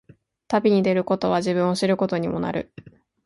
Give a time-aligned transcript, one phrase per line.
[0.47, 2.73] 旅に出ることは、自分を知ることにもなる。